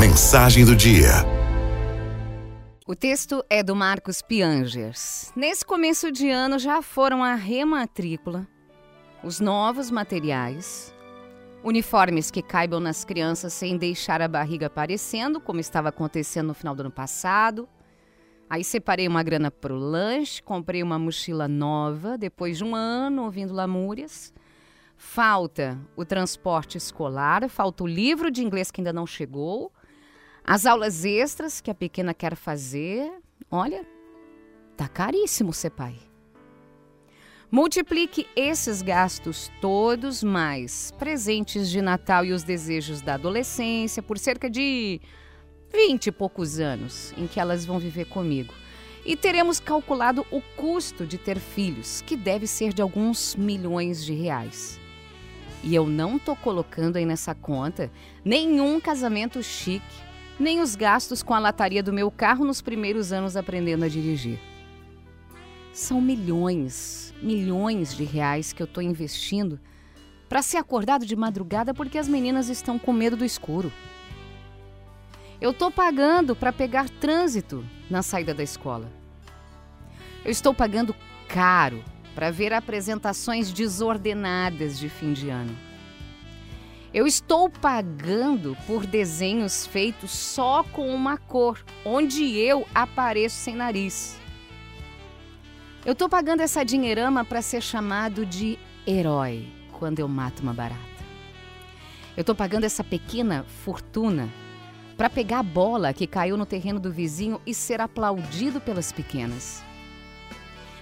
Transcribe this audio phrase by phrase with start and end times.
[0.00, 1.10] Mensagem do dia.
[2.86, 5.30] O texto é do Marcos Piangers.
[5.36, 8.48] Nesse começo de ano já foram a rematrícula,
[9.22, 10.94] os novos materiais,
[11.62, 16.74] uniformes que caibam nas crianças sem deixar a barriga aparecendo, como estava acontecendo no final
[16.74, 17.68] do ano passado.
[18.48, 23.24] Aí separei uma grana para o lanche, comprei uma mochila nova, depois de um ano
[23.24, 24.32] ouvindo lamúrias.
[24.96, 29.70] Falta o transporte escolar, falta o livro de inglês que ainda não chegou,
[30.50, 33.08] as aulas extras que a pequena quer fazer.
[33.48, 33.86] Olha,
[34.76, 35.94] tá caríssimo ser pai.
[37.48, 44.50] Multiplique esses gastos todos mais presentes de Natal e os desejos da adolescência por cerca
[44.50, 45.00] de
[45.72, 48.52] 20 e poucos anos em que elas vão viver comigo.
[49.06, 54.14] E teremos calculado o custo de ter filhos, que deve ser de alguns milhões de
[54.14, 54.80] reais.
[55.62, 57.88] E eu não tô colocando aí nessa conta
[58.24, 60.09] nenhum casamento chique,
[60.40, 64.40] nem os gastos com a lataria do meu carro nos primeiros anos aprendendo a dirigir.
[65.70, 69.60] São milhões, milhões de reais que eu estou investindo
[70.30, 73.70] para ser acordado de madrugada porque as meninas estão com medo do escuro.
[75.40, 78.90] Eu estou pagando para pegar trânsito na saída da escola.
[80.24, 80.96] Eu estou pagando
[81.28, 85.69] caro para ver apresentações desordenadas de fim de ano.
[86.92, 94.18] Eu estou pagando por desenhos feitos só com uma cor, onde eu apareço sem nariz.
[95.86, 99.46] Eu estou pagando essa dinheirama para ser chamado de herói
[99.78, 100.80] quando eu mato uma barata.
[102.16, 104.28] Eu estou pagando essa pequena fortuna
[104.96, 109.64] para pegar a bola que caiu no terreno do vizinho e ser aplaudido pelas pequenas.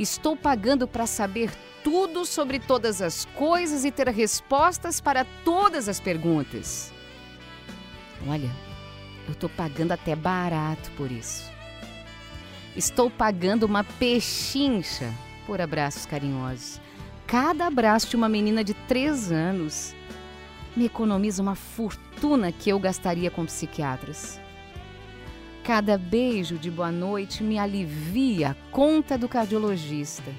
[0.00, 1.52] Estou pagando para saber
[1.84, 6.90] tudo sobre todas as coisas e ter respostas para todas as perguntas.
[8.26, 8.50] Olha,
[9.26, 11.50] eu estou pagando até barato por isso.
[12.74, 15.12] Estou pagando uma pechincha
[15.46, 16.80] por abraços carinhosos.
[17.26, 19.94] Cada abraço de uma menina de três anos
[20.74, 24.40] me economiza uma fortuna que eu gastaria com psiquiatras.
[25.64, 30.32] Cada beijo de boa noite me alivia a conta do cardiologista.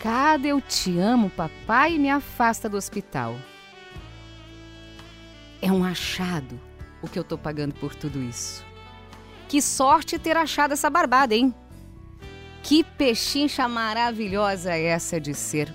[0.00, 3.36] Cada eu te amo, papai, me afasta do hospital.
[5.62, 6.60] É um achado
[7.00, 8.64] o que eu tô pagando por tudo isso.
[9.48, 11.54] Que sorte ter achado essa barbada, hein?
[12.62, 15.72] Que pechincha maravilhosa é essa de ser